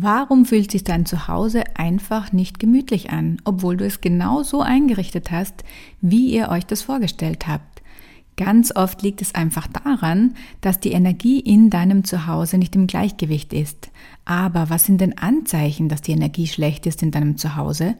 Warum 0.00 0.44
fühlt 0.44 0.70
sich 0.70 0.84
dein 0.84 1.06
Zuhause 1.06 1.64
einfach 1.74 2.30
nicht 2.30 2.60
gemütlich 2.60 3.10
an, 3.10 3.38
obwohl 3.42 3.76
du 3.76 3.84
es 3.84 4.00
genau 4.00 4.44
so 4.44 4.60
eingerichtet 4.60 5.32
hast, 5.32 5.64
wie 6.00 6.32
ihr 6.32 6.50
euch 6.50 6.64
das 6.64 6.82
vorgestellt 6.82 7.48
habt? 7.48 7.77
Ganz 8.38 8.70
oft 8.76 9.02
liegt 9.02 9.20
es 9.20 9.34
einfach 9.34 9.66
daran, 9.66 10.34
dass 10.60 10.78
die 10.78 10.92
Energie 10.92 11.40
in 11.40 11.70
deinem 11.70 12.04
Zuhause 12.04 12.56
nicht 12.56 12.76
im 12.76 12.86
Gleichgewicht 12.86 13.52
ist. 13.52 13.90
Aber 14.24 14.70
was 14.70 14.84
sind 14.84 15.00
denn 15.00 15.18
Anzeichen, 15.18 15.88
dass 15.88 16.02
die 16.02 16.12
Energie 16.12 16.46
schlecht 16.46 16.86
ist 16.86 17.02
in 17.02 17.10
deinem 17.10 17.36
Zuhause? 17.36 17.96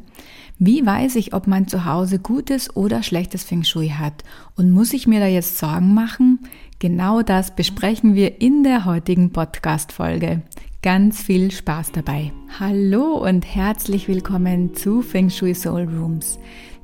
Wie 0.56 0.86
weiß 0.86 1.16
ich, 1.16 1.34
ob 1.34 1.48
mein 1.48 1.66
Zuhause 1.66 2.20
gutes 2.20 2.76
oder 2.76 3.02
schlechtes 3.02 3.42
Feng 3.42 3.64
Shui 3.64 3.88
hat? 3.88 4.22
Und 4.54 4.70
muss 4.70 4.92
ich 4.92 5.08
mir 5.08 5.18
da 5.18 5.26
jetzt 5.26 5.58
Sorgen 5.58 5.92
machen? 5.92 6.38
Genau 6.78 7.22
das 7.22 7.56
besprechen 7.56 8.14
wir 8.14 8.40
in 8.40 8.62
der 8.62 8.84
heutigen 8.84 9.32
Podcast-Folge. 9.32 10.42
Ganz 10.82 11.20
viel 11.20 11.50
Spaß 11.50 11.90
dabei. 11.90 12.30
Hallo 12.60 13.16
und 13.26 13.44
herzlich 13.44 14.06
willkommen 14.06 14.76
zu 14.76 15.02
Feng 15.02 15.30
Shui 15.30 15.54
Soul 15.56 15.82
Rooms 15.82 16.38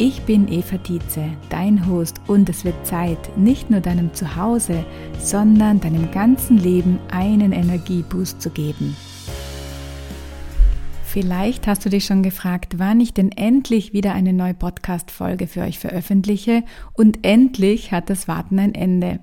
Ich 0.00 0.22
bin 0.22 0.46
Eva 0.46 0.78
Dietze, 0.78 1.24
dein 1.50 1.88
Host 1.88 2.20
und 2.28 2.48
es 2.48 2.64
wird 2.64 2.86
Zeit, 2.86 3.36
nicht 3.36 3.68
nur 3.68 3.80
deinem 3.80 4.14
Zuhause, 4.14 4.86
sondern 5.18 5.80
deinem 5.80 6.12
ganzen 6.12 6.56
Leben 6.56 7.00
einen 7.10 7.50
Energieboost 7.50 8.40
zu 8.40 8.50
geben. 8.50 8.96
Vielleicht 11.04 11.66
hast 11.66 11.84
du 11.84 11.88
dich 11.88 12.04
schon 12.04 12.22
gefragt, 12.22 12.78
wann 12.78 13.00
ich 13.00 13.12
denn 13.12 13.32
endlich 13.32 13.92
wieder 13.92 14.14
eine 14.14 14.32
neue 14.32 14.54
Podcast-Folge 14.54 15.48
für 15.48 15.62
euch 15.62 15.80
veröffentliche 15.80 16.62
und 16.92 17.26
endlich 17.26 17.90
hat 17.90 18.08
das 18.08 18.28
Warten 18.28 18.60
ein 18.60 18.76
Ende. 18.76 19.18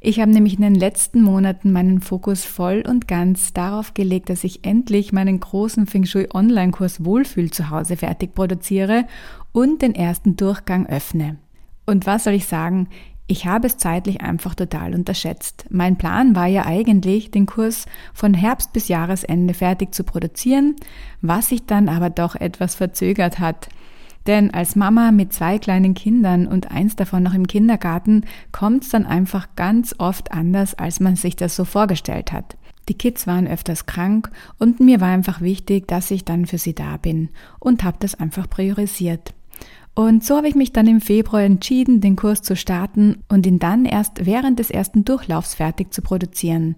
Ich 0.00 0.20
habe 0.20 0.30
nämlich 0.30 0.54
in 0.54 0.62
den 0.62 0.74
letzten 0.74 1.22
Monaten 1.22 1.72
meinen 1.72 2.00
Fokus 2.00 2.44
voll 2.44 2.82
und 2.86 3.08
ganz 3.08 3.52
darauf 3.52 3.94
gelegt, 3.94 4.30
dass 4.30 4.44
ich 4.44 4.64
endlich 4.64 5.12
meinen 5.12 5.40
großen 5.40 5.86
Feng 5.86 6.04
Shui 6.04 6.28
Online-Kurs 6.32 7.04
Wohlfühl 7.04 7.50
zu 7.50 7.70
Hause 7.70 7.96
fertig 7.96 8.34
produziere 8.34 9.06
und 9.52 9.82
den 9.82 9.94
ersten 9.94 10.36
Durchgang 10.36 10.86
öffne. 10.86 11.36
Und 11.86 12.06
was 12.06 12.24
soll 12.24 12.34
ich 12.34 12.46
sagen? 12.46 12.88
Ich 13.28 13.46
habe 13.46 13.66
es 13.66 13.76
zeitlich 13.76 14.20
einfach 14.20 14.54
total 14.54 14.94
unterschätzt. 14.94 15.66
Mein 15.68 15.96
Plan 15.96 16.36
war 16.36 16.46
ja 16.46 16.64
eigentlich, 16.64 17.32
den 17.32 17.46
Kurs 17.46 17.86
von 18.14 18.34
Herbst 18.34 18.72
bis 18.72 18.86
Jahresende 18.86 19.52
fertig 19.52 19.92
zu 19.94 20.04
produzieren, 20.04 20.76
was 21.22 21.48
sich 21.48 21.66
dann 21.66 21.88
aber 21.88 22.10
doch 22.10 22.36
etwas 22.36 22.76
verzögert 22.76 23.40
hat. 23.40 23.68
Denn 24.26 24.52
als 24.52 24.74
Mama 24.74 25.12
mit 25.12 25.32
zwei 25.32 25.58
kleinen 25.58 25.94
Kindern 25.94 26.46
und 26.46 26.70
eins 26.70 26.96
davon 26.96 27.22
noch 27.22 27.34
im 27.34 27.46
Kindergarten 27.46 28.24
kommt 28.50 28.84
es 28.84 28.90
dann 28.90 29.06
einfach 29.06 29.48
ganz 29.54 29.94
oft 29.98 30.32
anders, 30.32 30.74
als 30.74 30.98
man 30.98 31.16
sich 31.16 31.36
das 31.36 31.54
so 31.54 31.64
vorgestellt 31.64 32.32
hat. 32.32 32.56
Die 32.88 32.94
Kids 32.94 33.26
waren 33.26 33.46
öfters 33.46 33.86
krank 33.86 34.30
und 34.58 34.80
mir 34.80 35.00
war 35.00 35.08
einfach 35.08 35.40
wichtig, 35.40 35.88
dass 35.88 36.10
ich 36.10 36.24
dann 36.24 36.46
für 36.46 36.58
sie 36.58 36.74
da 36.74 36.96
bin 36.96 37.30
und 37.58 37.84
habe 37.84 37.96
das 38.00 38.14
einfach 38.14 38.48
priorisiert. 38.48 39.32
Und 39.94 40.24
so 40.24 40.36
habe 40.36 40.46
ich 40.46 40.54
mich 40.54 40.72
dann 40.72 40.86
im 40.86 41.00
Februar 41.00 41.42
entschieden, 41.42 42.02
den 42.02 42.16
Kurs 42.16 42.42
zu 42.42 42.54
starten 42.54 43.24
und 43.28 43.46
ihn 43.46 43.58
dann 43.58 43.86
erst 43.86 44.26
während 44.26 44.58
des 44.58 44.70
ersten 44.70 45.04
Durchlaufs 45.04 45.54
fertig 45.54 45.92
zu 45.92 46.02
produzieren. 46.02 46.76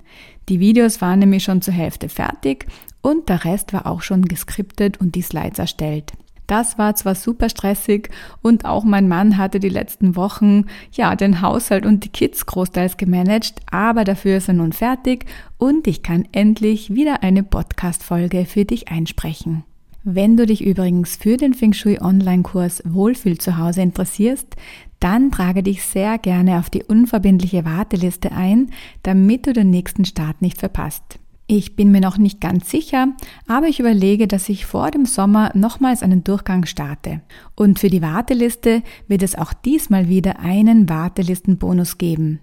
Die 0.48 0.60
Videos 0.60 1.00
waren 1.00 1.18
nämlich 1.18 1.42
schon 1.42 1.60
zur 1.60 1.74
Hälfte 1.74 2.08
fertig 2.08 2.66
und 3.02 3.28
der 3.28 3.44
Rest 3.44 3.72
war 3.72 3.86
auch 3.86 4.02
schon 4.02 4.22
geskriptet 4.22 5.00
und 5.00 5.16
die 5.16 5.22
Slides 5.22 5.58
erstellt. 5.58 6.12
Das 6.48 6.78
war 6.78 6.94
zwar 6.94 7.14
super 7.14 7.50
stressig 7.50 8.08
und 8.40 8.64
auch 8.64 8.82
mein 8.82 9.06
Mann 9.06 9.36
hatte 9.36 9.60
die 9.60 9.68
letzten 9.68 10.16
Wochen 10.16 10.64
ja 10.92 11.14
den 11.14 11.42
Haushalt 11.42 11.84
und 11.84 12.04
die 12.04 12.08
Kids 12.08 12.46
großteils 12.46 12.96
gemanagt, 12.96 13.60
aber 13.70 14.04
dafür 14.04 14.38
ist 14.38 14.48
er 14.48 14.54
nun 14.54 14.72
fertig 14.72 15.26
und 15.58 15.86
ich 15.86 16.02
kann 16.02 16.26
endlich 16.32 16.94
wieder 16.94 17.22
eine 17.22 17.42
Podcast 17.42 18.02
Folge 18.02 18.46
für 18.46 18.64
dich 18.64 18.88
einsprechen. 18.88 19.64
Wenn 20.04 20.38
du 20.38 20.46
dich 20.46 20.64
übrigens 20.64 21.16
für 21.16 21.36
den 21.36 21.52
Feng 21.52 21.74
Shui 21.74 22.00
Online-Kurs 22.00 22.82
Wohlfühl 22.86 23.36
zu 23.36 23.58
Hause 23.58 23.82
interessierst, 23.82 24.56
dann 25.00 25.30
trage 25.30 25.62
dich 25.62 25.82
sehr 25.82 26.16
gerne 26.16 26.58
auf 26.58 26.70
die 26.70 26.82
unverbindliche 26.82 27.66
Warteliste 27.66 28.32
ein, 28.32 28.70
damit 29.02 29.46
du 29.46 29.52
den 29.52 29.68
nächsten 29.68 30.06
Start 30.06 30.40
nicht 30.40 30.58
verpasst. 30.58 31.18
Ich 31.50 31.76
bin 31.76 31.90
mir 31.90 32.02
noch 32.02 32.18
nicht 32.18 32.42
ganz 32.42 32.68
sicher, 32.68 33.08
aber 33.46 33.68
ich 33.68 33.80
überlege, 33.80 34.28
dass 34.28 34.50
ich 34.50 34.66
vor 34.66 34.90
dem 34.90 35.06
Sommer 35.06 35.50
nochmals 35.54 36.02
einen 36.02 36.22
Durchgang 36.22 36.66
starte. 36.66 37.22
Und 37.56 37.78
für 37.78 37.88
die 37.88 38.02
Warteliste 38.02 38.82
wird 39.06 39.22
es 39.22 39.34
auch 39.34 39.54
diesmal 39.54 40.10
wieder 40.10 40.40
einen 40.40 40.90
Wartelistenbonus 40.90 41.96
geben. 41.96 42.40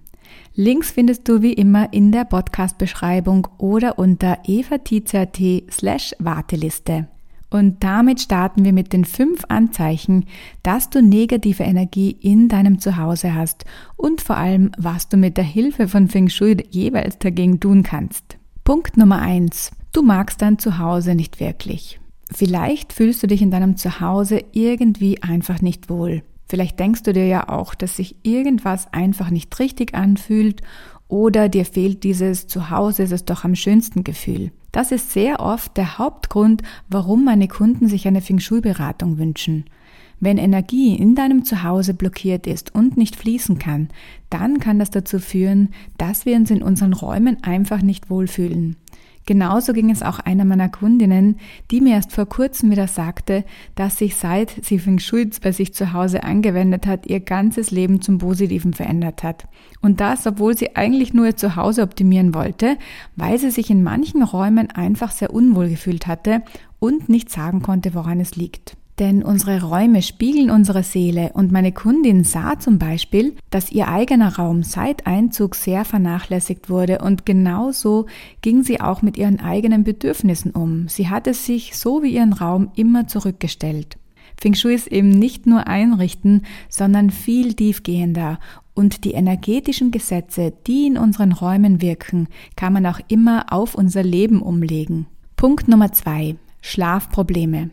Links 0.55 0.89
findest 0.89 1.29
du 1.29 1.43
wie 1.43 1.53
immer 1.53 1.93
in 1.93 2.11
der 2.11 2.25
Podcast-Beschreibung 2.25 3.47
oder 3.59 3.99
unter 3.99 4.39
evatizert 4.47 5.39
slash 5.69 6.15
Warteliste. 6.17 7.07
Und 7.51 7.83
damit 7.83 8.21
starten 8.21 8.65
wir 8.65 8.73
mit 8.73 8.91
den 8.91 9.05
fünf 9.05 9.43
Anzeichen, 9.49 10.25
dass 10.63 10.89
du 10.89 11.03
negative 11.03 11.61
Energie 11.61 12.09
in 12.09 12.49
deinem 12.49 12.79
Zuhause 12.79 13.35
hast 13.35 13.65
und 13.97 14.21
vor 14.21 14.37
allem, 14.37 14.71
was 14.79 15.09
du 15.09 15.17
mit 15.17 15.37
der 15.37 15.43
Hilfe 15.43 15.87
von 15.87 16.07
Feng 16.07 16.27
Shui 16.27 16.57
jeweils 16.71 17.19
dagegen 17.19 17.59
tun 17.59 17.83
kannst. 17.83 18.39
Punkt 18.65 18.97
Nummer 18.97 19.21
eins: 19.21 19.69
Du 19.93 20.01
magst 20.01 20.41
dein 20.41 20.57
Zuhause 20.57 21.13
nicht 21.13 21.39
wirklich. 21.39 21.99
Vielleicht 22.33 22.93
fühlst 22.93 23.21
du 23.21 23.27
dich 23.27 23.43
in 23.43 23.51
deinem 23.51 23.77
Zuhause 23.77 24.43
irgendwie 24.53 25.21
einfach 25.21 25.61
nicht 25.61 25.87
wohl. 25.87 26.23
Vielleicht 26.47 26.79
denkst 26.79 27.03
du 27.03 27.13
dir 27.13 27.27
ja 27.27 27.47
auch, 27.47 27.75
dass 27.75 27.97
sich 27.97 28.15
irgendwas 28.23 28.91
einfach 28.91 29.29
nicht 29.29 29.59
richtig 29.59 29.93
anfühlt 29.93 30.63
oder 31.07 31.47
dir 31.47 31.63
fehlt 31.63 32.03
dieses 32.03 32.47
Zuhause 32.47 33.03
ist 33.03 33.11
es 33.11 33.23
doch 33.23 33.43
am 33.43 33.53
schönsten 33.53 34.03
Gefühl. 34.03 34.51
Das 34.71 34.91
ist 34.91 35.11
sehr 35.11 35.41
oft 35.41 35.77
der 35.77 35.99
Hauptgrund, 35.99 36.63
warum 36.89 37.23
meine 37.23 37.47
Kunden 37.47 37.87
sich 37.87 38.07
eine 38.07 38.21
Feng 38.21 38.39
Shui-Beratung 38.39 39.19
wünschen. 39.19 39.65
Wenn 40.19 40.37
Energie 40.37 40.95
in 40.95 41.15
deinem 41.15 41.45
Zuhause 41.45 41.93
blockiert 41.93 42.47
ist 42.47 42.73
und 42.73 42.97
nicht 42.97 43.15
fließen 43.15 43.59
kann, 43.59 43.89
dann 44.29 44.59
kann 44.59 44.79
das 44.79 44.89
dazu 44.89 45.19
führen, 45.19 45.69
dass 45.97 46.25
wir 46.25 46.35
uns 46.35 46.51
in 46.51 46.63
unseren 46.63 46.93
Räumen 46.93 47.43
einfach 47.43 47.81
nicht 47.81 48.09
wohlfühlen. 48.09 48.77
Genauso 49.27 49.73
ging 49.73 49.89
es 49.89 50.03
auch 50.03 50.19
einer 50.19 50.45
meiner 50.45 50.69
Kundinnen, 50.69 51.37
die 51.71 51.81
mir 51.81 51.95
erst 51.95 52.11
vor 52.11 52.27
kurzem 52.27 52.69
wieder 52.69 52.87
sagte, 52.87 53.43
dass 53.73 53.97
sich 53.97 54.15
seit 54.15 54.51
sie 54.63 54.77
Feng 54.77 54.99
Shui 54.99 55.27
bei 55.41 55.51
sich 55.51 55.73
zu 55.73 55.93
Hause 55.93 56.23
angewendet 56.23 56.85
hat, 56.85 57.07
ihr 57.07 57.19
ganzes 57.19 57.71
Leben 57.71 58.01
zum 58.01 58.19
Positiven 58.19 58.73
verändert 58.73 59.23
hat. 59.23 59.47
Und 59.81 59.99
das, 59.99 60.27
obwohl 60.27 60.55
sie 60.55 60.75
eigentlich 60.75 61.15
nur 61.15 61.25
ihr 61.25 61.35
Zuhause 61.35 61.81
optimieren 61.81 62.35
wollte, 62.35 62.77
weil 63.15 63.39
sie 63.39 63.49
sich 63.49 63.71
in 63.71 63.81
manchen 63.81 64.21
Räumen 64.21 64.69
einfach 64.69 65.11
sehr 65.11 65.33
unwohl 65.33 65.69
gefühlt 65.69 66.05
hatte 66.05 66.43
und 66.79 67.09
nicht 67.09 67.31
sagen 67.31 67.63
konnte, 67.63 67.95
woran 67.95 68.19
es 68.19 68.35
liegt. 68.35 68.77
Denn 68.99 69.23
unsere 69.23 69.61
Räume 69.61 70.01
spiegeln 70.01 70.49
unsere 70.49 70.83
Seele 70.83 71.31
und 71.33 71.51
meine 71.51 71.73
Kundin 71.73 72.23
sah 72.23 72.57
zum 72.59 72.79
Beispiel, 72.79 73.35
dass 73.49 73.71
ihr 73.71 73.89
eigener 73.89 74.37
Raum 74.37 74.63
seit 74.63 75.05
Einzug 75.05 75.55
sehr 75.55 75.83
vernachlässigt 75.83 76.69
wurde 76.69 76.99
und 76.99 77.25
genauso 77.25 78.05
ging 78.41 78.63
sie 78.63 78.79
auch 78.79 79.01
mit 79.01 79.17
ihren 79.17 79.41
eigenen 79.41 79.83
Bedürfnissen 79.83 80.51
um. 80.51 80.87
Sie 80.87 81.09
hatte 81.09 81.33
sich 81.33 81.75
so 81.75 82.03
wie 82.03 82.15
ihren 82.15 82.31
Raum 82.31 82.71
immer 82.75 83.07
zurückgestellt. 83.07 83.97
Feng 84.39 84.53
Shui 84.53 84.73
ist 84.73 84.87
eben 84.87 85.09
nicht 85.09 85.45
nur 85.45 85.67
einrichten, 85.67 86.43
sondern 86.69 87.09
viel 87.09 87.53
tiefgehender 87.53 88.39
und 88.73 89.03
die 89.03 89.11
energetischen 89.11 89.91
Gesetze, 89.91 90.53
die 90.67 90.87
in 90.87 90.97
unseren 90.97 91.31
Räumen 91.31 91.81
wirken, 91.81 92.27
kann 92.55 92.73
man 92.73 92.85
auch 92.85 92.99
immer 93.07 93.45
auf 93.51 93.75
unser 93.75 94.03
Leben 94.03 94.41
umlegen. 94.41 95.07
Punkt 95.35 95.67
Nummer 95.67 95.91
zwei. 95.91 96.35
Schlafprobleme. 96.61 97.69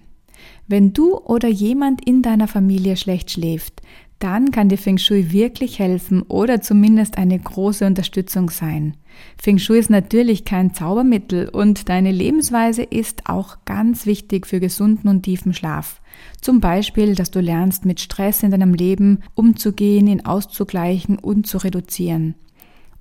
Wenn 0.67 0.93
du 0.93 1.17
oder 1.17 1.49
jemand 1.49 2.07
in 2.07 2.23
deiner 2.23 2.49
Familie 2.49 2.97
schlecht 2.97 3.31
schläft, 3.31 3.83
dann 4.23 4.53
kann 4.53 4.69
dir 4.69 4.79
Feng 4.79 4.99
Shui 4.99 5.33
wirklich 5.33 5.81
helfen 5.81 6.23
oder 6.23 6.61
zumindest 6.61 7.19
eine 7.19 7.37
große 7.37 7.85
Unterstützung 7.85 8.51
sein. 8.51 8.97
Feng 9.37 9.59
Shui 9.59 9.81
ist 9.81 9.91
natürlich 9.91 10.45
kein 10.45 10.73
Zaubermittel 10.73 11.49
und 11.49 11.89
deine 11.89 12.13
Lebensweise 12.13 12.85
ist 12.85 13.29
auch 13.29 13.59
ganz 13.65 14.07
wichtig 14.07 14.47
für 14.47 14.61
gesunden 14.61 15.11
und 15.11 15.25
tiefen 15.25 15.55
Schlaf. 15.55 16.01
Zum 16.41 16.61
Beispiel, 16.61 17.17
dass 17.17 17.33
du 17.33 17.41
lernst, 17.41 17.85
mit 17.85 17.99
Stress 17.99 18.45
in 18.45 18.53
deinem 18.53 18.75
Leben 18.75 19.25
umzugehen, 19.35 20.07
ihn 20.07 20.25
auszugleichen 20.25 21.19
und 21.19 21.49
zu 21.49 21.59
reduzieren. 21.59 22.37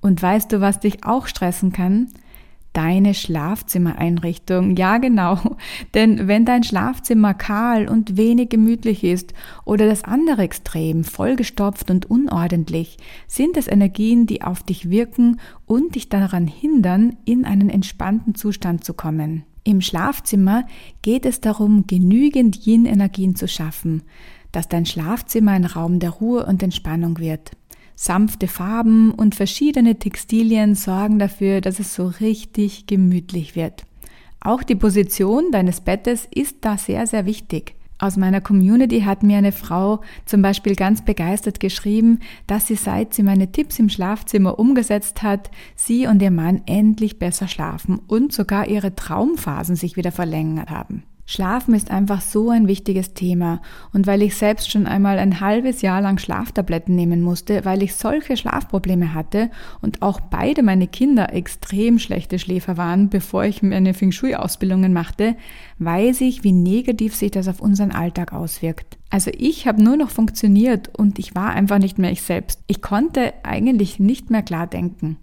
Und 0.00 0.20
weißt 0.20 0.50
du, 0.50 0.60
was 0.60 0.80
dich 0.80 1.04
auch 1.04 1.28
stressen 1.28 1.70
kann? 1.72 2.08
Deine 2.72 3.14
Schlafzimmereinrichtung. 3.14 4.76
Ja, 4.76 4.98
genau. 4.98 5.38
Denn 5.94 6.28
wenn 6.28 6.44
dein 6.44 6.64
Schlafzimmer 6.64 7.34
kahl 7.34 7.88
und 7.88 8.16
wenig 8.16 8.48
gemütlich 8.48 9.04
ist 9.04 9.34
oder 9.64 9.86
das 9.86 10.04
andere 10.04 10.42
Extrem 10.42 11.04
vollgestopft 11.04 11.90
und 11.90 12.10
unordentlich, 12.10 12.96
sind 13.26 13.56
es 13.56 13.68
Energien, 13.68 14.26
die 14.26 14.42
auf 14.42 14.62
dich 14.62 14.90
wirken 14.90 15.40
und 15.66 15.94
dich 15.94 16.08
daran 16.08 16.46
hindern, 16.46 17.16
in 17.24 17.44
einen 17.44 17.70
entspannten 17.70 18.34
Zustand 18.34 18.84
zu 18.84 18.94
kommen. 18.94 19.44
Im 19.64 19.80
Schlafzimmer 19.80 20.66
geht 21.02 21.24
es 21.24 21.40
darum, 21.40 21.86
genügend 21.86 22.66
Yin-Energien 22.66 23.36
zu 23.36 23.46
schaffen, 23.46 24.02
dass 24.50 24.68
dein 24.68 24.86
Schlafzimmer 24.86 25.52
ein 25.52 25.64
Raum 25.64 26.00
der 26.00 26.10
Ruhe 26.10 26.44
und 26.46 26.62
Entspannung 26.62 27.18
wird. 27.18 27.52
Sanfte 27.94 28.48
Farben 28.48 29.12
und 29.12 29.34
verschiedene 29.34 29.98
Textilien 29.98 30.74
sorgen 30.74 31.18
dafür, 31.18 31.60
dass 31.60 31.78
es 31.78 31.94
so 31.94 32.06
richtig 32.20 32.86
gemütlich 32.86 33.54
wird. 33.56 33.84
Auch 34.40 34.62
die 34.62 34.74
Position 34.74 35.52
deines 35.52 35.80
Bettes 35.80 36.26
ist 36.34 36.58
da 36.62 36.76
sehr, 36.76 37.06
sehr 37.06 37.26
wichtig. 37.26 37.76
Aus 38.02 38.16
meiner 38.16 38.40
Community 38.40 39.02
hat 39.02 39.22
mir 39.22 39.38
eine 39.38 39.52
Frau 39.52 40.00
zum 40.24 40.42
Beispiel 40.42 40.74
ganz 40.74 41.04
begeistert 41.04 41.60
geschrieben, 41.60 42.18
dass 42.48 42.66
sie 42.66 42.74
seit 42.74 43.14
sie 43.14 43.22
meine 43.22 43.52
Tipps 43.52 43.78
im 43.78 43.88
Schlafzimmer 43.88 44.58
umgesetzt 44.58 45.22
hat, 45.22 45.52
sie 45.76 46.08
und 46.08 46.20
ihr 46.20 46.32
Mann 46.32 46.62
endlich 46.66 47.20
besser 47.20 47.46
schlafen 47.46 48.00
und 48.08 48.32
sogar 48.32 48.66
ihre 48.66 48.96
Traumphasen 48.96 49.76
sich 49.76 49.96
wieder 49.96 50.10
verlängert 50.10 50.70
haben. 50.70 51.04
Schlafen 51.24 51.74
ist 51.74 51.90
einfach 51.90 52.20
so 52.20 52.50
ein 52.50 52.66
wichtiges 52.66 53.14
Thema 53.14 53.62
und 53.92 54.06
weil 54.06 54.22
ich 54.22 54.34
selbst 54.36 54.70
schon 54.70 54.86
einmal 54.86 55.18
ein 55.18 55.40
halbes 55.40 55.80
Jahr 55.80 56.00
lang 56.00 56.18
Schlaftabletten 56.18 56.94
nehmen 56.96 57.22
musste, 57.22 57.64
weil 57.64 57.82
ich 57.82 57.94
solche 57.94 58.36
Schlafprobleme 58.36 59.14
hatte 59.14 59.50
und 59.80 60.02
auch 60.02 60.20
beide 60.20 60.62
meine 60.62 60.88
Kinder 60.88 61.32
extrem 61.32 61.98
schlechte 61.98 62.38
Schläfer 62.38 62.76
waren, 62.76 63.08
bevor 63.08 63.44
ich 63.44 63.62
meine 63.62 63.94
Feng 63.94 64.10
Shui 64.10 64.34
Ausbildungen 64.34 64.92
machte, 64.92 65.36
weiß 65.78 66.22
ich, 66.22 66.42
wie 66.42 66.52
negativ 66.52 67.14
sich 67.14 67.30
das 67.30 67.48
auf 67.48 67.60
unseren 67.60 67.92
Alltag 67.92 68.32
auswirkt. 68.32 68.98
Also 69.08 69.30
ich 69.36 69.66
habe 69.66 69.82
nur 69.82 69.96
noch 69.96 70.10
funktioniert 70.10 70.90
und 70.98 71.18
ich 71.18 71.34
war 71.34 71.50
einfach 71.50 71.78
nicht 71.78 71.98
mehr 71.98 72.10
ich 72.10 72.22
selbst. 72.22 72.60
Ich 72.66 72.82
konnte 72.82 73.32
eigentlich 73.42 74.00
nicht 74.00 74.30
mehr 74.30 74.42
klar 74.42 74.66
denken. 74.66 75.18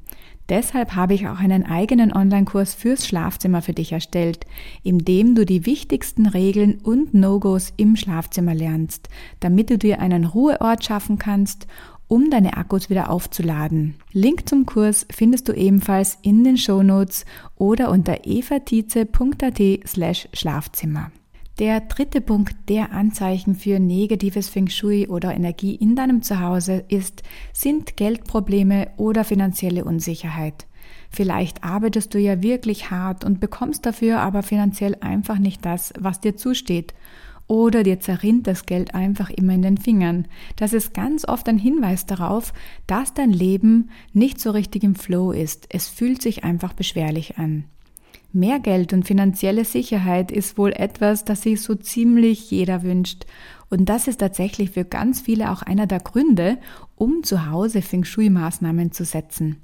Deshalb 0.50 0.96
habe 0.96 1.14
ich 1.14 1.28
auch 1.28 1.40
einen 1.40 1.64
eigenen 1.66 2.12
Online-Kurs 2.12 2.74
fürs 2.74 3.08
Schlafzimmer 3.08 3.62
für 3.62 3.74
dich 3.74 3.92
erstellt, 3.92 4.48
in 4.82 4.98
dem 4.98 5.36
du 5.36 5.46
die 5.46 5.68
wichtigsten 5.68 6.26
Regeln 6.26 6.80
und 6.82 7.14
No-Gos 7.14 7.72
im 7.78 7.96
Schlafzimmer 7.96 8.56
lernst, 8.56 9.10
damit 9.40 9.70
du 9.70 9.78
dir 9.78 10.00
einen 10.00 10.26
Ruheort 10.26 10.84
schaffen 10.84 11.20
kannst, 11.20 11.68
um 12.08 12.32
deine 12.32 12.58
Akkus 12.58 12.90
wieder 12.90 13.12
aufzuladen. 13.12 13.96
Link 14.12 14.50
zum 14.50 14.66
Kurs 14.66 15.06
findest 15.12 15.48
du 15.48 15.54
ebenfalls 15.54 16.18
in 16.24 16.44
den 16.44 16.58
Shownotes 16.58 17.26
oder 17.56 17.92
unter 17.92 18.26
evatize.at 18.26 19.62
slash 19.88 20.28
Schlafzimmer. 20.34 21.12
Der 21.60 21.82
dritte 21.82 22.22
Punkt 22.22 22.56
der 22.70 22.94
Anzeichen 22.94 23.54
für 23.54 23.80
negatives 23.80 24.48
Feng 24.48 24.70
Shui 24.70 25.08
oder 25.08 25.34
Energie 25.34 25.76
in 25.76 25.94
deinem 25.94 26.22
Zuhause 26.22 26.86
ist, 26.88 27.22
sind 27.52 27.98
Geldprobleme 27.98 28.88
oder 28.96 29.26
finanzielle 29.26 29.84
Unsicherheit. 29.84 30.68
Vielleicht 31.10 31.66
arbeitest 31.66 32.14
du 32.14 32.18
ja 32.18 32.42
wirklich 32.42 32.92
hart 32.92 33.26
und 33.26 33.42
bekommst 33.42 33.86
dafür 33.86 34.22
aber 34.22 34.42
finanziell 34.42 34.96
einfach 35.02 35.38
nicht 35.38 35.66
das, 35.66 35.92
was 36.00 36.22
dir 36.22 36.38
zusteht. 36.38 36.94
Oder 37.46 37.84
dir 37.84 38.00
zerrinnt 38.00 38.48
das 38.48 38.66
Geld 38.66 38.96
einfach 38.96 39.30
immer 39.30 39.54
in 39.54 39.64
den 39.64 39.78
Fingern. 39.78 40.30
Das 40.56 40.72
ist 40.72 40.94
ganz 40.94 41.28
oft 41.28 41.50
ein 41.50 41.58
Hinweis 41.58 42.06
darauf, 42.06 42.54
dass 42.88 43.14
dein 43.14 43.32
Leben 43.32 43.90
nicht 44.14 44.40
so 44.40 44.52
richtig 44.52 44.84
im 44.86 44.96
Flow 44.96 45.34
ist. 45.34 45.66
Es 45.70 45.90
fühlt 45.90 46.22
sich 46.22 46.46
einfach 46.46 46.72
beschwerlich 46.72 47.38
an. 47.38 47.66
Mehr 48.32 48.60
Geld 48.60 48.94
und 48.94 49.08
finanzielle 49.08 49.66
Sicherheit 49.66 50.32
ist 50.32 50.58
wohl 50.58 50.72
etwas, 50.72 51.26
das 51.26 51.42
sich 51.42 51.62
so 51.62 51.74
ziemlich 51.74 52.52
jeder 52.52 52.84
wünscht. 52.84 53.26
Und 53.72 53.90
das 53.90 54.08
ist 54.08 54.20
tatsächlich 54.20 54.70
für 54.72 54.86
ganz 54.86 55.22
viele 55.22 55.52
auch 55.52 55.64
einer 55.64 55.88
der 55.88 56.00
Gründe, 56.00 56.58
um 56.96 57.24
zu 57.24 57.50
Hause 57.50 57.82
Feng 57.82 58.04
Shui-Maßnahmen 58.04 58.92
zu 58.92 59.04
setzen. 59.04 59.58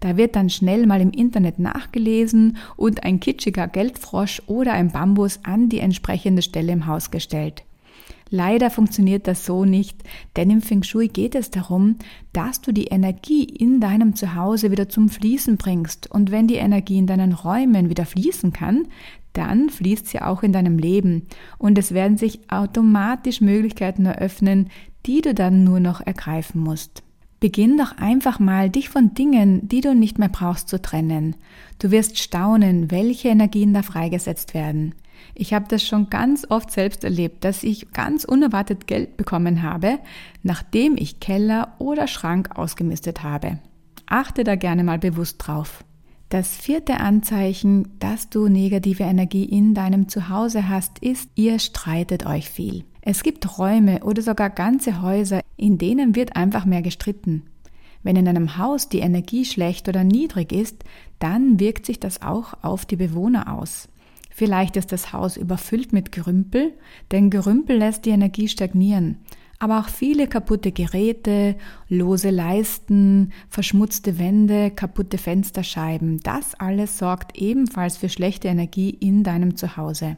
Da 0.00 0.16
wird 0.16 0.36
dann 0.36 0.50
schnell 0.50 0.86
mal 0.86 1.00
im 1.00 1.10
Internet 1.10 1.58
nachgelesen 1.58 2.58
und 2.76 3.04
ein 3.04 3.20
kitschiger 3.20 3.68
Geldfrosch 3.68 4.42
oder 4.46 4.72
ein 4.72 4.90
Bambus 4.90 5.40
an 5.42 5.68
die 5.68 5.80
entsprechende 5.80 6.42
Stelle 6.42 6.72
im 6.72 6.86
Haus 6.86 7.10
gestellt. 7.10 7.64
Leider 8.30 8.70
funktioniert 8.70 9.26
das 9.26 9.44
so 9.44 9.64
nicht, 9.64 10.04
denn 10.36 10.50
im 10.50 10.62
Feng 10.62 10.84
Shui 10.84 11.08
geht 11.08 11.34
es 11.34 11.50
darum, 11.50 11.96
dass 12.32 12.60
du 12.60 12.72
die 12.72 12.86
Energie 12.86 13.42
in 13.42 13.80
deinem 13.80 14.14
Zuhause 14.14 14.70
wieder 14.70 14.88
zum 14.88 15.08
Fließen 15.08 15.56
bringst. 15.56 16.08
Und 16.10 16.30
wenn 16.30 16.46
die 16.46 16.54
Energie 16.54 16.98
in 16.98 17.08
deinen 17.08 17.32
Räumen 17.32 17.90
wieder 17.90 18.06
fließen 18.06 18.52
kann, 18.52 18.86
dann 19.32 19.68
fließt 19.68 20.06
sie 20.06 20.20
auch 20.20 20.42
in 20.42 20.52
deinem 20.52 20.78
Leben. 20.78 21.26
Und 21.58 21.76
es 21.76 21.92
werden 21.92 22.18
sich 22.18 22.50
automatisch 22.50 23.40
Möglichkeiten 23.40 24.06
eröffnen, 24.06 24.70
die 25.06 25.22
du 25.22 25.34
dann 25.34 25.64
nur 25.64 25.80
noch 25.80 26.00
ergreifen 26.00 26.60
musst. 26.60 27.02
Beginn 27.40 27.78
doch 27.78 27.96
einfach 27.96 28.38
mal, 28.38 28.68
dich 28.68 28.90
von 28.90 29.14
Dingen, 29.14 29.66
die 29.66 29.80
du 29.80 29.94
nicht 29.94 30.18
mehr 30.18 30.28
brauchst, 30.28 30.68
zu 30.68 30.80
trennen. 30.80 31.36
Du 31.78 31.90
wirst 31.90 32.18
staunen, 32.18 32.90
welche 32.90 33.28
Energien 33.28 33.72
da 33.72 33.82
freigesetzt 33.82 34.52
werden. 34.52 34.94
Ich 35.34 35.54
habe 35.54 35.66
das 35.68 35.82
schon 35.82 36.10
ganz 36.10 36.46
oft 36.48 36.70
selbst 36.70 37.04
erlebt, 37.04 37.44
dass 37.44 37.62
ich 37.62 37.92
ganz 37.92 38.24
unerwartet 38.24 38.86
Geld 38.86 39.16
bekommen 39.16 39.62
habe, 39.62 39.98
nachdem 40.42 40.96
ich 40.96 41.20
Keller 41.20 41.74
oder 41.78 42.06
Schrank 42.06 42.56
ausgemistet 42.56 43.22
habe. 43.22 43.58
Achte 44.06 44.44
da 44.44 44.56
gerne 44.56 44.84
mal 44.84 44.98
bewusst 44.98 45.36
drauf. 45.38 45.84
Das 46.30 46.56
vierte 46.56 47.00
Anzeichen, 47.00 47.98
dass 47.98 48.30
du 48.30 48.48
negative 48.48 49.02
Energie 49.02 49.44
in 49.44 49.74
deinem 49.74 50.08
Zuhause 50.08 50.68
hast, 50.68 51.00
ist, 51.00 51.28
ihr 51.34 51.58
streitet 51.58 52.24
euch 52.24 52.48
viel. 52.48 52.84
Es 53.02 53.22
gibt 53.22 53.58
Räume 53.58 54.04
oder 54.04 54.22
sogar 54.22 54.50
ganze 54.50 55.02
Häuser, 55.02 55.40
in 55.56 55.78
denen 55.78 56.14
wird 56.14 56.36
einfach 56.36 56.64
mehr 56.64 56.82
gestritten. 56.82 57.42
Wenn 58.02 58.16
in 58.16 58.28
einem 58.28 58.56
Haus 58.56 58.88
die 58.88 59.00
Energie 59.00 59.44
schlecht 59.44 59.88
oder 59.88 60.04
niedrig 60.04 60.52
ist, 60.52 60.84
dann 61.18 61.60
wirkt 61.60 61.86
sich 61.86 62.00
das 62.00 62.22
auch 62.22 62.54
auf 62.62 62.86
die 62.86 62.96
Bewohner 62.96 63.52
aus. 63.52 63.88
Vielleicht 64.40 64.78
ist 64.78 64.90
das 64.90 65.12
Haus 65.12 65.36
überfüllt 65.36 65.92
mit 65.92 66.12
Gerümpel, 66.12 66.72
denn 67.12 67.28
Gerümpel 67.28 67.76
lässt 67.76 68.06
die 68.06 68.10
Energie 68.10 68.48
stagnieren. 68.48 69.18
Aber 69.58 69.80
auch 69.80 69.90
viele 69.90 70.28
kaputte 70.28 70.72
Geräte, 70.72 71.56
lose 71.90 72.30
Leisten, 72.30 73.34
verschmutzte 73.50 74.18
Wände, 74.18 74.70
kaputte 74.70 75.18
Fensterscheiben, 75.18 76.20
das 76.20 76.54
alles 76.54 76.96
sorgt 76.96 77.36
ebenfalls 77.36 77.98
für 77.98 78.08
schlechte 78.08 78.48
Energie 78.48 78.88
in 78.88 79.24
deinem 79.24 79.56
Zuhause. 79.58 80.16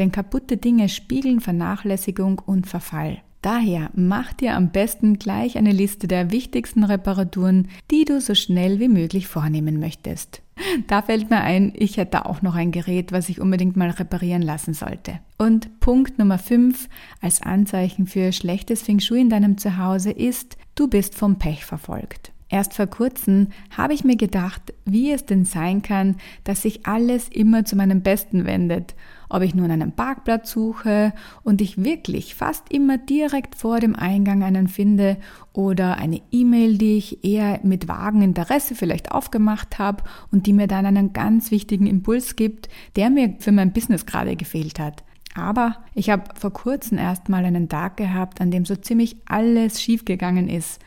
Denn 0.00 0.10
kaputte 0.10 0.56
Dinge 0.56 0.88
spiegeln 0.88 1.38
Vernachlässigung 1.38 2.40
und 2.44 2.66
Verfall. 2.66 3.22
Daher 3.42 3.90
mach 3.94 4.32
dir 4.32 4.54
am 4.54 4.70
besten 4.70 5.18
gleich 5.18 5.58
eine 5.58 5.72
Liste 5.72 6.06
der 6.06 6.30
wichtigsten 6.30 6.84
Reparaturen, 6.84 7.68
die 7.90 8.04
du 8.04 8.20
so 8.20 8.36
schnell 8.36 8.78
wie 8.78 8.88
möglich 8.88 9.26
vornehmen 9.26 9.80
möchtest. 9.80 10.42
Da 10.86 11.02
fällt 11.02 11.28
mir 11.28 11.40
ein, 11.40 11.72
ich 11.74 11.96
hätte 11.96 12.26
auch 12.26 12.42
noch 12.42 12.54
ein 12.54 12.70
Gerät, 12.70 13.10
was 13.10 13.28
ich 13.28 13.40
unbedingt 13.40 13.76
mal 13.76 13.90
reparieren 13.90 14.42
lassen 14.42 14.74
sollte. 14.74 15.18
Und 15.38 15.80
Punkt 15.80 16.20
Nummer 16.20 16.38
5 16.38 16.88
als 17.20 17.42
Anzeichen 17.42 18.06
für 18.06 18.30
schlechtes 18.30 18.82
Feng 18.82 19.00
Shui 19.00 19.20
in 19.20 19.30
deinem 19.30 19.58
Zuhause 19.58 20.12
ist, 20.12 20.56
du 20.76 20.86
bist 20.86 21.16
vom 21.16 21.38
Pech 21.38 21.64
verfolgt. 21.64 22.32
Erst 22.52 22.74
vor 22.74 22.86
kurzem 22.86 23.48
habe 23.74 23.94
ich 23.94 24.04
mir 24.04 24.16
gedacht, 24.16 24.74
wie 24.84 25.10
es 25.10 25.24
denn 25.24 25.46
sein 25.46 25.80
kann, 25.80 26.16
dass 26.44 26.62
sich 26.62 26.86
alles 26.86 27.28
immer 27.28 27.64
zu 27.64 27.76
meinem 27.76 28.02
Besten 28.02 28.44
wendet. 28.44 28.94
Ob 29.32 29.40
ich 29.40 29.54
nun 29.54 29.70
einen 29.70 29.92
Parkplatz 29.92 30.50
suche 30.50 31.14
und 31.42 31.62
ich 31.62 31.82
wirklich 31.82 32.34
fast 32.34 32.70
immer 32.70 32.98
direkt 32.98 33.54
vor 33.54 33.80
dem 33.80 33.96
Eingang 33.96 34.42
einen 34.42 34.68
finde 34.68 35.16
oder 35.54 35.96
eine 35.96 36.20
E-Mail, 36.30 36.76
die 36.76 36.98
ich 36.98 37.24
eher 37.24 37.58
mit 37.62 37.88
vagen 37.88 38.20
Interesse 38.20 38.74
vielleicht 38.74 39.10
aufgemacht 39.10 39.78
habe 39.78 40.04
und 40.30 40.46
die 40.46 40.52
mir 40.52 40.66
dann 40.66 40.84
einen 40.84 41.14
ganz 41.14 41.50
wichtigen 41.50 41.86
Impuls 41.86 42.36
gibt, 42.36 42.68
der 42.96 43.08
mir 43.08 43.34
für 43.38 43.52
mein 43.52 43.72
Business 43.72 44.04
gerade 44.04 44.36
gefehlt 44.36 44.78
hat. 44.78 45.02
Aber 45.34 45.76
ich 45.94 46.10
habe 46.10 46.24
vor 46.38 46.52
kurzem 46.52 46.98
erst 46.98 47.30
mal 47.30 47.46
einen 47.46 47.70
Tag 47.70 47.96
gehabt, 47.96 48.42
an 48.42 48.50
dem 48.50 48.66
so 48.66 48.76
ziemlich 48.76 49.16
alles 49.24 49.80
schiefgegangen 49.80 50.50
ist 50.50 50.78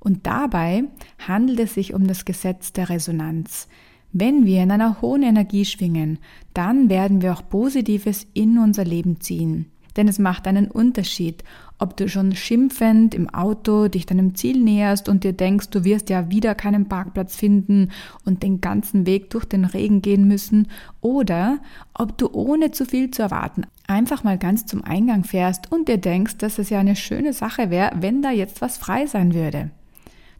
und 0.00 0.26
dabei 0.26 0.82
handelt 1.28 1.60
es 1.60 1.74
sich 1.74 1.94
um 1.94 2.08
das 2.08 2.24
Gesetz 2.24 2.72
der 2.72 2.88
Resonanz. 2.88 3.68
Wenn 4.16 4.46
wir 4.46 4.62
in 4.62 4.70
einer 4.70 5.02
hohen 5.02 5.24
Energie 5.24 5.64
schwingen, 5.64 6.20
dann 6.54 6.88
werden 6.88 7.20
wir 7.20 7.32
auch 7.32 7.48
Positives 7.48 8.28
in 8.32 8.58
unser 8.58 8.84
Leben 8.84 9.20
ziehen. 9.20 9.66
Denn 9.96 10.06
es 10.06 10.20
macht 10.20 10.46
einen 10.46 10.70
Unterschied, 10.70 11.42
ob 11.80 11.96
du 11.96 12.08
schon 12.08 12.34
schimpfend 12.34 13.12
im 13.12 13.28
Auto 13.28 13.88
dich 13.88 14.06
deinem 14.06 14.36
Ziel 14.36 14.60
näherst 14.60 15.08
und 15.08 15.24
dir 15.24 15.32
denkst, 15.32 15.70
du 15.70 15.82
wirst 15.82 16.10
ja 16.10 16.30
wieder 16.30 16.54
keinen 16.54 16.88
Parkplatz 16.88 17.34
finden 17.34 17.90
und 18.24 18.44
den 18.44 18.60
ganzen 18.60 19.04
Weg 19.04 19.30
durch 19.30 19.44
den 19.44 19.64
Regen 19.64 20.00
gehen 20.00 20.28
müssen, 20.28 20.68
oder 21.00 21.58
ob 21.92 22.16
du 22.16 22.30
ohne 22.32 22.70
zu 22.70 22.86
viel 22.86 23.10
zu 23.10 23.22
erwarten 23.22 23.64
einfach 23.86 24.24
mal 24.24 24.38
ganz 24.38 24.66
zum 24.66 24.82
Eingang 24.84 25.24
fährst 25.24 25.70
und 25.70 25.88
dir 25.88 25.98
denkst, 25.98 26.38
dass 26.38 26.58
es 26.58 26.70
ja 26.70 26.78
eine 26.78 26.96
schöne 26.96 27.32
Sache 27.32 27.70
wäre, 27.70 27.92
wenn 28.00 28.22
da 28.22 28.30
jetzt 28.30 28.60
was 28.60 28.78
frei 28.78 29.06
sein 29.06 29.34
würde. 29.34 29.70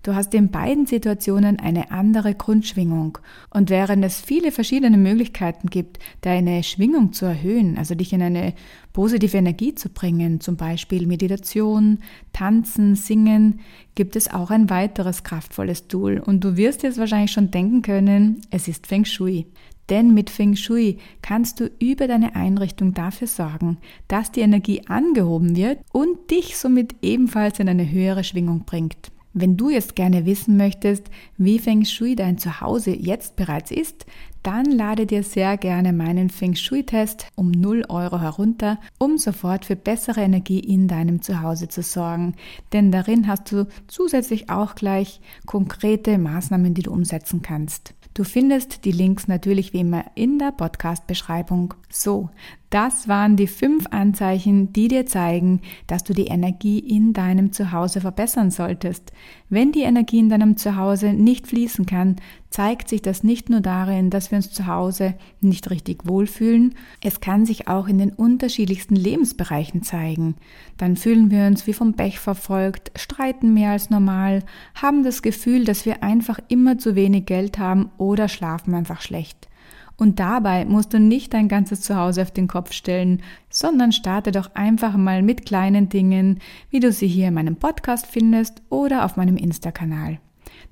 Du 0.04 0.14
hast 0.14 0.34
in 0.34 0.50
beiden 0.50 0.84
Situationen 0.84 1.58
eine 1.58 1.90
andere 1.90 2.34
Grundschwingung. 2.34 3.16
Und 3.48 3.70
während 3.70 4.04
es 4.04 4.20
viele 4.20 4.52
verschiedene 4.52 4.98
Möglichkeiten 4.98 5.70
gibt, 5.70 5.98
deine 6.20 6.62
Schwingung 6.62 7.14
zu 7.14 7.24
erhöhen, 7.24 7.78
also 7.78 7.94
dich 7.94 8.12
in 8.12 8.20
eine 8.20 8.52
positive 8.92 9.38
Energie 9.38 9.74
zu 9.74 9.88
bringen, 9.88 10.42
zum 10.42 10.56
Beispiel 10.56 11.06
Meditation, 11.06 12.00
Tanzen, 12.34 12.96
Singen, 12.96 13.60
gibt 13.94 14.14
es 14.14 14.30
auch 14.30 14.50
ein 14.50 14.68
weiteres 14.68 15.24
kraftvolles 15.24 15.88
Tool. 15.88 16.18
Und 16.18 16.44
du 16.44 16.58
wirst 16.58 16.82
jetzt 16.82 16.98
wahrscheinlich 16.98 17.32
schon 17.32 17.50
denken 17.50 17.80
können, 17.80 18.42
es 18.50 18.68
ist 18.68 18.86
Feng 18.86 19.06
Shui. 19.06 19.46
Denn 19.88 20.12
mit 20.12 20.28
Feng 20.28 20.54
Shui 20.54 20.98
kannst 21.22 21.60
du 21.60 21.70
über 21.78 22.08
deine 22.08 22.36
Einrichtung 22.36 22.92
dafür 22.92 23.26
sorgen, 23.26 23.78
dass 24.08 24.30
die 24.30 24.40
Energie 24.40 24.82
angehoben 24.86 25.56
wird 25.56 25.78
und 25.92 26.30
dich 26.30 26.58
somit 26.58 26.94
ebenfalls 27.00 27.58
in 27.58 27.70
eine 27.70 27.90
höhere 27.90 28.22
Schwingung 28.22 28.66
bringt. 28.66 29.13
Wenn 29.36 29.56
du 29.56 29.68
jetzt 29.68 29.96
gerne 29.96 30.26
wissen 30.26 30.56
möchtest, 30.56 31.10
wie 31.36 31.58
Feng 31.58 31.84
Shui 31.84 32.14
dein 32.14 32.38
Zuhause 32.38 32.92
jetzt 32.92 33.34
bereits 33.34 33.72
ist, 33.72 34.06
dann 34.44 34.66
lade 34.66 35.06
dir 35.06 35.24
sehr 35.24 35.56
gerne 35.56 35.92
meinen 35.92 36.30
Feng 36.30 36.54
Shui-Test 36.54 37.26
um 37.34 37.50
0 37.50 37.86
Euro 37.88 38.20
herunter, 38.20 38.78
um 38.98 39.18
sofort 39.18 39.64
für 39.64 39.74
bessere 39.74 40.20
Energie 40.20 40.60
in 40.60 40.86
deinem 40.86 41.20
Zuhause 41.20 41.66
zu 41.66 41.82
sorgen. 41.82 42.36
Denn 42.72 42.92
darin 42.92 43.26
hast 43.26 43.50
du 43.50 43.66
zusätzlich 43.88 44.50
auch 44.50 44.76
gleich 44.76 45.20
konkrete 45.46 46.16
Maßnahmen, 46.16 46.74
die 46.74 46.82
du 46.82 46.92
umsetzen 46.92 47.42
kannst. 47.42 47.94
Du 48.12 48.22
findest 48.22 48.84
die 48.84 48.92
Links 48.92 49.26
natürlich 49.26 49.72
wie 49.72 49.80
immer 49.80 50.04
in 50.14 50.38
der 50.38 50.52
Podcast-Beschreibung. 50.52 51.74
So, 51.90 52.30
das 52.74 53.06
waren 53.06 53.36
die 53.36 53.46
fünf 53.46 53.86
Anzeichen, 53.92 54.72
die 54.72 54.88
dir 54.88 55.06
zeigen, 55.06 55.60
dass 55.86 56.02
du 56.02 56.12
die 56.12 56.26
Energie 56.26 56.80
in 56.80 57.12
deinem 57.12 57.52
Zuhause 57.52 58.00
verbessern 58.00 58.50
solltest. 58.50 59.12
Wenn 59.48 59.70
die 59.70 59.82
Energie 59.82 60.18
in 60.18 60.28
deinem 60.28 60.56
Zuhause 60.56 61.12
nicht 61.12 61.46
fließen 61.46 61.86
kann, 61.86 62.16
zeigt 62.50 62.88
sich 62.88 63.00
das 63.00 63.22
nicht 63.22 63.48
nur 63.48 63.60
darin, 63.60 64.10
dass 64.10 64.32
wir 64.32 64.36
uns 64.36 64.50
zu 64.50 64.66
Hause 64.66 65.14
nicht 65.40 65.70
richtig 65.70 66.04
wohlfühlen, 66.04 66.74
es 67.00 67.20
kann 67.20 67.46
sich 67.46 67.68
auch 67.68 67.86
in 67.86 67.98
den 67.98 68.10
unterschiedlichsten 68.10 68.96
Lebensbereichen 68.96 69.84
zeigen. 69.84 70.34
Dann 70.76 70.96
fühlen 70.96 71.30
wir 71.30 71.46
uns 71.46 71.68
wie 71.68 71.74
vom 71.74 71.94
Pech 71.94 72.18
verfolgt, 72.18 72.90
streiten 72.96 73.54
mehr 73.54 73.70
als 73.70 73.88
normal, 73.88 74.42
haben 74.74 75.04
das 75.04 75.22
Gefühl, 75.22 75.64
dass 75.64 75.86
wir 75.86 76.02
einfach 76.02 76.40
immer 76.48 76.76
zu 76.76 76.96
wenig 76.96 77.26
Geld 77.26 77.60
haben 77.60 77.92
oder 77.98 78.26
schlafen 78.26 78.74
einfach 78.74 79.00
schlecht. 79.00 79.48
Und 79.96 80.18
dabei 80.18 80.64
musst 80.64 80.92
du 80.92 80.98
nicht 80.98 81.34
dein 81.34 81.48
ganzes 81.48 81.82
Zuhause 81.82 82.22
auf 82.22 82.30
den 82.30 82.48
Kopf 82.48 82.72
stellen, 82.72 83.22
sondern 83.48 83.92
starte 83.92 84.32
doch 84.32 84.54
einfach 84.54 84.96
mal 84.96 85.22
mit 85.22 85.46
kleinen 85.46 85.88
Dingen, 85.88 86.40
wie 86.70 86.80
du 86.80 86.92
sie 86.92 87.06
hier 87.06 87.28
in 87.28 87.34
meinem 87.34 87.56
Podcast 87.56 88.06
findest 88.06 88.62
oder 88.70 89.04
auf 89.04 89.16
meinem 89.16 89.36
Insta-Kanal. 89.36 90.18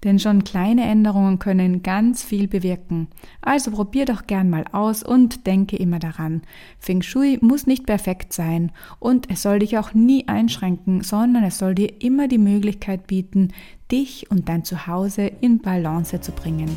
Denn 0.04 0.18
schon 0.18 0.42
kleine 0.42 0.82
Änderungen 0.82 1.38
können 1.38 1.82
ganz 1.82 2.24
viel 2.24 2.48
bewirken. 2.48 3.08
Also 3.40 3.70
probier 3.70 4.04
doch 4.04 4.26
gern 4.26 4.50
mal 4.50 4.64
aus 4.72 5.02
und 5.02 5.46
denke 5.46 5.76
immer 5.76 6.00
daran. 6.00 6.42
Feng 6.78 7.02
Shui 7.02 7.38
muss 7.40 7.66
nicht 7.66 7.86
perfekt 7.86 8.32
sein 8.32 8.72
und 8.98 9.30
es 9.30 9.42
soll 9.42 9.60
dich 9.60 9.78
auch 9.78 9.94
nie 9.94 10.26
einschränken, 10.26 11.02
sondern 11.02 11.44
es 11.44 11.58
soll 11.58 11.74
dir 11.74 12.02
immer 12.02 12.26
die 12.26 12.38
Möglichkeit 12.38 13.06
bieten, 13.06 13.52
dich 13.90 14.30
und 14.30 14.48
dein 14.48 14.64
Zuhause 14.64 15.30
in 15.40 15.60
Balance 15.60 16.20
zu 16.20 16.32
bringen. 16.32 16.76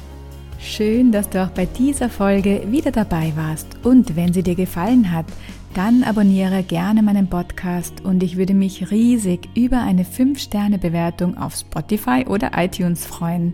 Schön, 0.65 1.11
dass 1.11 1.29
du 1.29 1.43
auch 1.43 1.51
bei 1.51 1.67
dieser 1.67 2.09
Folge 2.09 2.63
wieder 2.71 2.91
dabei 2.91 3.31
warst. 3.35 3.67
Und 3.83 4.15
wenn 4.15 4.33
sie 4.33 4.41
dir 4.41 4.55
gefallen 4.55 5.11
hat, 5.11 5.27
dann 5.75 6.03
abonniere 6.03 6.63
gerne 6.63 7.03
meinen 7.03 7.29
Podcast 7.29 8.03
und 8.03 8.23
ich 8.23 8.35
würde 8.35 8.55
mich 8.55 8.89
riesig 8.89 9.47
über 9.53 9.81
eine 9.81 10.03
5-Sterne-Bewertung 10.03 11.37
auf 11.37 11.53
Spotify 11.55 12.25
oder 12.27 12.51
iTunes 12.55 13.05
freuen. 13.05 13.53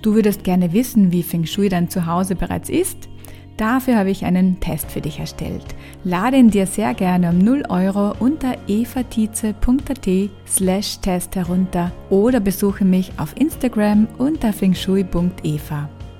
Du 0.00 0.14
würdest 0.14 0.44
gerne 0.44 0.72
wissen, 0.72 1.10
wie 1.10 1.24
Feng 1.24 1.44
Shui 1.44 1.68
dein 1.68 1.90
Zuhause 1.90 2.36
bereits 2.36 2.70
ist? 2.70 3.08
Dafür 3.56 3.96
habe 3.96 4.10
ich 4.10 4.24
einen 4.24 4.60
Test 4.60 4.92
für 4.92 5.00
dich 5.00 5.18
erstellt. 5.18 5.66
Lade 6.04 6.36
ihn 6.36 6.50
dir 6.50 6.66
sehr 6.66 6.94
gerne 6.94 7.30
um 7.30 7.38
0 7.38 7.64
Euro 7.68 8.14
unter 8.20 8.56
evatize.at 8.68 10.08
slash 10.46 11.00
Test 11.00 11.34
herunter 11.34 11.90
oder 12.10 12.38
besuche 12.38 12.84
mich 12.84 13.10
auf 13.18 13.34
Instagram 13.36 14.06
unter 14.18 14.52
fengshui.eva. 14.52 15.88